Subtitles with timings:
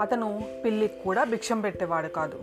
[0.00, 2.38] అతను పిల్లికి కూడా భిక్షం పెట్టేవాడు కాదు.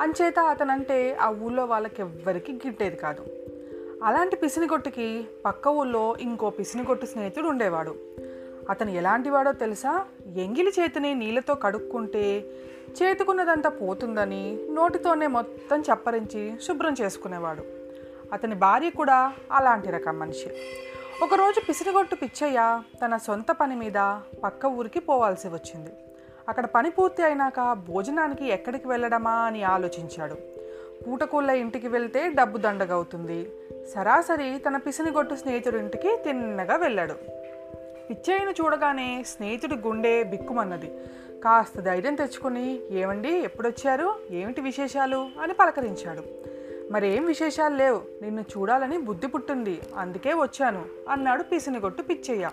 [0.00, 3.24] అంచేత అతనంటే ఆ ఊళ్ళో వాళ్ళకి ఎవ్వరికి గిట్టేది కాదు.
[4.04, 7.94] అలాంటి పిసినిగొట్టుకి పక్క ఊళ్ళో ఇంకో పిసినిగొట్టు స్నేహితుడు ఉండేవాడు.
[8.70, 10.04] అతను ఎలాంటివాడో తెలుసా?
[10.36, 12.44] ఎంగిలి చేతిని నీళ్ళతో కడుక్కుంటే
[13.02, 17.62] చేతుకున్నదంతా పోతుందని నోటితోనే మొత్తం చప్పరించి శుభ్రం చేసుకునేవాడు.
[18.32, 20.50] అతని భార్య కూడా అలాంటి రకం మనిషి.
[21.22, 25.90] ఒకరోజు పిసిరిగొట్టు పిచ్చయ్య తన సొంత పని మీద పక్క ఊరికి పోవాల్సి వచ్చింది.
[26.48, 30.34] అక్కడ పని పూర్తి అయినాక భోజనానికి ఎక్కడికి వెళ్ళడమా అని ఆలోచించాడు.
[31.06, 33.50] పూటకూళ్ళ ఇంటికి వెళ్తే డబ్బు దండగవుతుంది.
[33.94, 37.41] సరాసరి తన పిసినిగొట్టు స్నేహితుడింటికి తిన్నగా వెళ్ళాడు.
[38.10, 40.86] పిచ్చయ్యను చూడగానే స్నేహితుడి గుండె బిక్కుమన్నది.
[41.44, 44.14] కాస్త ధైర్యం తెచ్చుకుని ఏమండి ఎప్పుడొచ్చారు?
[44.30, 45.28] ఏమిటి విశేషాలు?
[45.42, 46.22] అని పలకరించాడు.
[46.92, 48.02] మరేం విశేషాలు లేవు.
[48.22, 49.80] నిన్ను చూడాలని బుద్ధి పుట్టింది.
[49.96, 52.50] అందుకే వచ్చాను అన్నాడు పిసినిగొట్టు పిచ్చయ్య.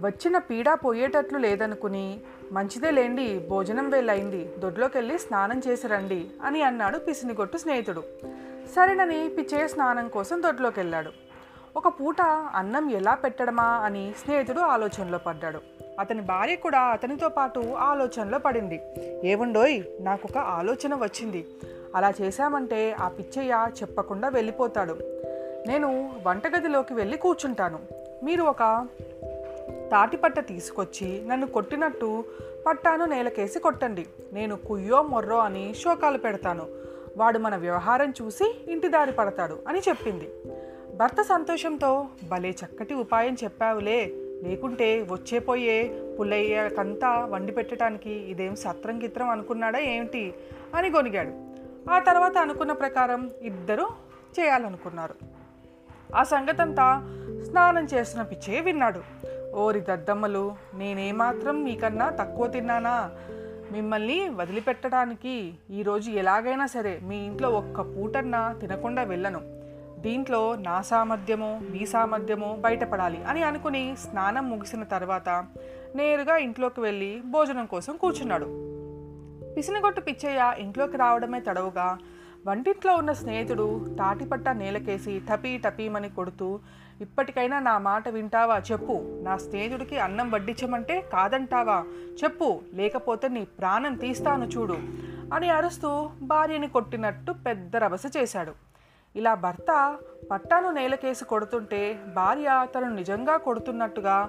[0.00, 2.20] వచ్చిన పీడ పోయేటట్లు లేదనుకుని
[2.52, 8.02] మంచిదే లేండి భోజనం వేలైంది దొడ్లోకి వెళ్ళి స్నానం చేసి రండి అని అన్నాడు పిసినిగొట్టు స్నేహితుడు.
[8.76, 11.31] సరేనని పిచ్చయ్య స్నానం కోసం దొడ్లోకి వెళ్ళాడు
[11.76, 12.20] ఒక పూట
[12.54, 15.60] అన్నం ఎలా పెట్టడమా అని స్నేహితుడు ఆలోచనలో పడ్డాడు.
[16.00, 18.80] అతని భార్య కూడా అతనితో పాటు ఆలోచనలో పడింది.
[19.24, 21.46] ఏముండోయ్ నాకు ఒక ఆలోచన వచ్చింది.
[21.96, 24.98] అలా చేశామంటే ఆ పిచ్చయ్య చెప్పకుండా వెళ్ళిపోతాడు.
[25.66, 27.78] నేను వంటగదిలోకి వెళ్ళి కూర్చుంటాను.
[28.24, 28.86] మీరు ఒక
[29.92, 32.24] తాటిపట్ట తీసుకొచ్చి నన్ను కొట్టినట్టు
[32.66, 34.06] పట్టాను నేలకేసి కొట్టండి.
[34.32, 36.66] నేను కుయ్యో మొర్రో అని శోకాలు పెడతాను.
[37.16, 40.30] వాడు మన వ్యవహారం చూసి ఇంటి దారి పడతాడు అని చెప్పింది.
[40.94, 44.12] భర్త సంతోషంతో భలే చక్కటి ఉపాయం చెప్పావులే.
[44.42, 50.34] లేకుంటే వచ్చే పోయే పుల్లయ్యకంతా వండి పెట్టడానికి ఇదేం సత్రం గిత్రం అనుకున్నాడా ఏమిటి
[50.74, 51.32] అని గొనిగాడు.
[51.90, 53.88] ఆ తర్వాత అనుకున్న ప్రకారం ఇద్దరూ
[54.40, 55.14] చేయాలనుకున్నారు.
[56.16, 57.02] ఆ సంగతంతా
[57.50, 59.00] స్నానం చేస్తున్న పిచ్చే విన్నాడు.
[59.54, 63.10] ఓరి దద్దమ్మలు నేనేమాత్రం మీకన్నా తక్కువ తిన్నానా?
[63.72, 69.61] మిమ్మల్ని వదిలిపెట్టడానికి ఈరోజు ఎలాగైనా సరే మీ ఇంట్లో ఒక్క పూటన్నా తినకుండా వెళ్ళను.
[70.02, 75.28] దీంట్లో నా సామర్థ్యమో మీ సామర్థ్యమో బయటపడాలి అని అనుకుని స్నానం ముగిసిన తర్వాత
[75.94, 78.44] నేరుగా ఇంట్లోకి వెళ్ళి భోజనం కోసం కూర్చున్నాడు.
[79.56, 81.98] పిసినగొట్టు పిచ్చయ్య ఇంట్లోకి రావడమే తడవుగా
[82.46, 86.60] వంటింట్లో ఉన్న స్నేహితుడు తాటిపట్ట నేలకేసి టపీ టపీమని కొడుతూ
[87.00, 89.20] ఇప్పటికైనా నా మాట వింటావా చెప్పు.
[89.22, 91.84] నా స్నేహితుడికి అన్నం వడ్డించమంటే కాదంటావా
[92.24, 92.60] చెప్పు.
[92.74, 94.78] లేకపోతే నీ ప్రాణం తీస్తాను చూడు
[95.34, 98.71] అని అరుస్తూ భార్యని కొట్టినట్టు పెద్ద రభస చేశాడు.
[99.16, 99.98] ఇలా భర్త
[100.30, 104.28] పట్టాను నేలకేసి కొడుతుంటే భార్య తను నిజంగా కొడుతున్నట్టుగా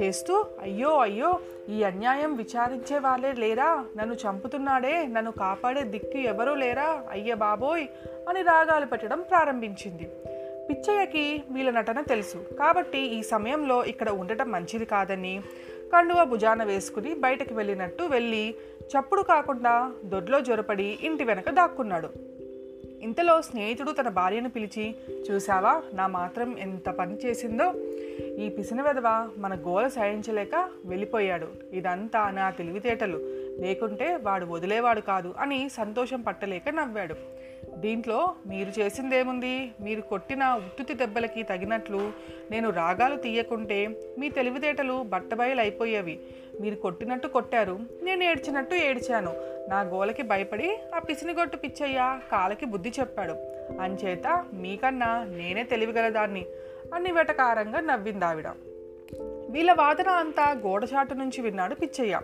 [0.00, 3.84] చేస్తూ అయ్యో అయ్యో ఈ అన్యాయం విచారించే వాళ్ళే లేరా?
[3.96, 7.02] నన్ను చంపుతున్నాడే నన్ను కాపాడే దిక్కు ఎవరూ లేరా?
[7.10, 7.86] అయ్య బాబోయ్!
[8.28, 10.10] అని రాగాలు పెట్టడం ప్రారంభించింది.
[10.70, 12.36] పిచ్చయ్యకి వీళ్ళ నటన తెలుసు.
[12.58, 15.42] కాబట్టి ఈ సమయంలో ఇక్కడ ఉండటం మంచిది కాదని
[15.92, 22.37] కండువ భుజాన వేసుకుని బయటకు వెళ్ళినట్టు వెళ్ళి చప్పుడు కాకుండా దొడ్లో జొరపడి ఇంటి వెనక దాక్కున్నాడు.
[23.02, 24.94] ఇంతలో స్నేహితుడు తన భార్యను పిలిచి
[25.30, 27.74] చూసావా నా మాత్రం ఎంత పని చేసిందో?
[28.38, 31.48] ఈ పిసిన వెధవ మన గోల సాయించలేక వెళ్ళిపోయాడు.
[31.72, 33.16] ఇదంతా నా తెలివితేటలు.
[33.60, 37.14] లేకుంటే వాడు వదిలేవాడు కాదు అని సంతోషం పట్టలేక నవ్వాడు.
[37.76, 39.70] దీంట్లో మీరు చేసిందేముంది?
[39.80, 42.12] మీరు కొట్టిన ఉత్తుతి దెబ్బలకి తగినట్లు
[42.50, 43.86] నేను రాగాలు తీయకుంటే
[44.18, 46.20] మీ తెలివితేటలు బట్టబయలు అయిపోయేవి
[46.60, 47.78] మీరు కొట్టినట్టు కొట్టారు.
[48.02, 49.32] నేను ఏడ్చినట్టు ఏడ్చాను.
[49.68, 53.32] నా గోలకి భయపడి ఆ పిసినిగొట్టు పిచ్చయ్య కాలకి బుద్ధి చెప్పాడు.
[53.80, 56.46] అంచేత మీకన్నా నేనే తెలివిగలదాన్ని
[56.94, 58.46] అని వెటకారంగా నవ్వింది ఆవిడ
[59.50, 62.20] వీళ్ళ వాదన అంతా గోడచాటు నుంచి విన్నాడు పిచ్చయ్య.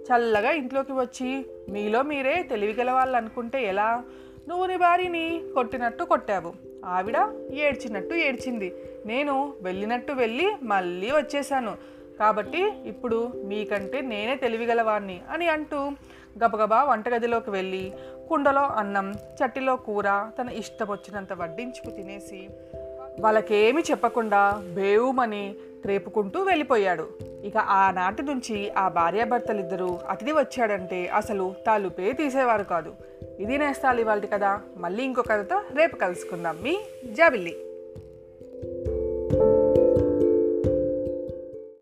[0.00, 4.04] చల్లగా ఇంట్లోకి వచ్చి మీలో మీరే తెలివిగల వాళ్ళు అనుకుంటే ఎలా?
[4.48, 6.52] నువ్వు నీ భార్యని కొట్టినట్టు కొట్టావు.
[6.84, 7.14] ఆవిడ
[7.52, 8.74] ఏడ్చినట్టు ఏడ్చింది.
[9.06, 11.76] నేను వెళ్ళినట్టు వెళ్ళి మళ్ళీ వచ్చేసాను
[12.18, 15.90] కాబట్టి ఇప్పుడు మీకంటే నేనే తెలివిగలవాణ్ణి అని అంటూ
[16.44, 17.92] గబగబా వంటగదిలోకి వెళ్ళి
[18.28, 22.48] కుండలో అన్నం చట్టిలో కూర తన ఇష్టం వచ్చినంత వడ్డించుకు తినేసి
[23.20, 27.08] వాళ్ళకేమీ చెప్పకుండా బేవుమని త్రేపుకుంటూ వెళ్ళిపోయాడు.
[27.44, 32.94] ఇక ఆనాటి నుంచి ఆ భార్యాభర్తలిద్దరూ అతిథి వచ్చాడంటే అసలు తాలుపే తీసేవారు కాదు.
[33.40, 36.56] ఇది నేస్తాలు ఇవాళ కదా మళ్ళీ ఇంకో కథతో రేపు కలుసుకుందాం.
[36.62, 37.56] మీ జాబిల్లి.